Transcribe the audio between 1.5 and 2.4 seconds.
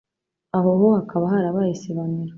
isibaniro